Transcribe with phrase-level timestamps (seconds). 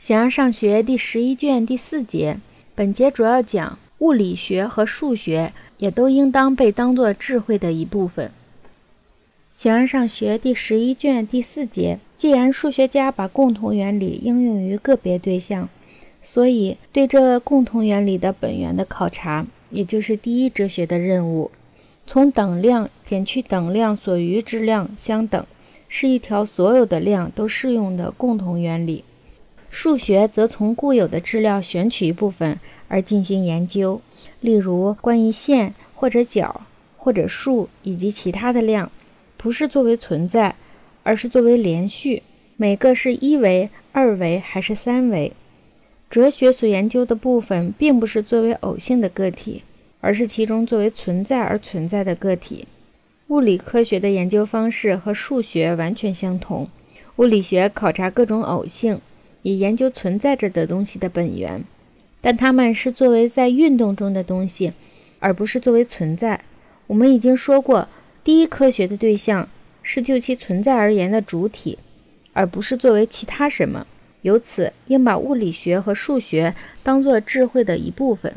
[0.00, 2.38] 形而上学第十一卷第四节，
[2.74, 8.30] 本节主要讲物理学和数学也都应当被当作智慧的一部分。
[9.52, 15.68] 形而上学第十一卷第四节，既然数学家把共同原理应用于个别对象，
[16.22, 21.50] 所以对这共同原理的本源的考察，也就是第一哲学的任务。
[22.06, 25.44] 从等量减去等量所余之量相等，
[25.90, 29.04] 是一条所有的量都适用的共同原理。
[29.70, 32.58] 数学则从固有的质料选取一部分
[32.88, 34.02] 而进行研究，
[34.40, 36.62] 例如关于线或者角
[36.96, 38.90] 或者数以及其他的量，
[39.36, 40.56] 不是作为存在，
[41.02, 42.22] 而是作为连续，
[42.56, 45.32] 每个是一维、二维还是三维。
[46.10, 49.62] 哲学所研究的部分，并不是作为偶性的个体，
[50.00, 52.66] 而是其中作为存在而存在的个体。
[53.28, 56.68] 物理科学的研究方式和数学完全相同，
[57.16, 59.00] 物理学考察各种偶性。
[59.42, 61.64] 以研究存在着的东西的本源，
[62.20, 64.72] 但它们是作为在运动中的东西，
[65.18, 66.40] 而不是作为存在。
[66.86, 67.88] 我们已经说过，
[68.22, 69.48] 第一科学的对象
[69.82, 71.78] 是就其存在而言的主体，
[72.32, 73.86] 而不是作为其他什么。
[74.22, 78.34] 由此，应把物理学和数学当作智慧的一部分。